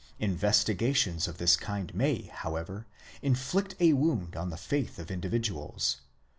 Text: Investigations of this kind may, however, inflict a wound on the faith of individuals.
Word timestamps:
Investigations 0.17 1.27
of 1.27 1.37
this 1.37 1.55
kind 1.55 1.93
may, 1.93 2.23
however, 2.23 2.87
inflict 3.21 3.75
a 3.79 3.93
wound 3.93 4.35
on 4.35 4.49
the 4.49 4.57
faith 4.57 4.97
of 4.97 5.11
individuals. 5.11 5.97